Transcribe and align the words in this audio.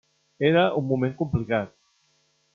Era 0.47 0.63
un 0.81 0.87
moment 0.93 1.13
complicat. 1.21 1.73